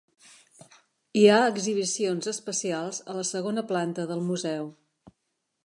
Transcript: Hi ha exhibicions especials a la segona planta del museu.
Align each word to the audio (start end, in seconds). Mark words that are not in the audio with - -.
Hi 1.19 1.25
ha 1.33 1.41
exhibicions 1.49 2.31
especials 2.33 3.03
a 3.13 3.17
la 3.19 3.27
segona 3.33 3.65
planta 3.73 4.07
del 4.13 4.25
museu. 4.31 4.71